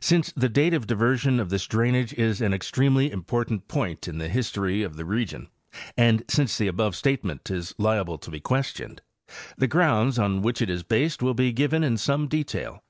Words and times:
Since 0.00 0.32
the 0.32 0.48
date 0.48 0.74
of 0.74 0.88
diversion 0.88 1.38
of 1.38 1.50
this 1.50 1.68
drainage 1.68 2.12
is 2.14 2.40
an 2.40 2.52
extremely 2.52 3.12
im 3.12 3.22
portant 3.22 3.68
point 3.68 4.08
in 4.08 4.18
the 4.18 4.28
history 4.28 4.82
of 4.82 4.96
the 4.96 5.04
region 5.04 5.46
and 5.96 6.24
since 6.26 6.58
the 6.58 6.66
above 6.66 6.96
statement 6.96 7.48
is 7.48 7.74
hable 7.78 8.18
to 8.22 8.30
be 8.32 8.40
questioned, 8.40 9.02
the 9.56 9.68
grounds 9.68 10.18
on 10.18 10.42
which 10.42 10.60
it 10.60 10.68
is 10.68 10.82
based 10.82 11.22
will 11.22 11.32
be 11.34 11.52
given 11.52 11.84
in 11.84 11.96
some 11.96 12.26
detail. 12.26 12.82